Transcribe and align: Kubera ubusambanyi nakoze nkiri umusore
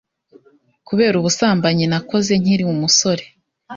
Kubera 0.87 1.15
ubusambanyi 1.17 1.85
nakoze 1.91 2.31
nkiri 2.41 2.63
umusore 2.73 3.23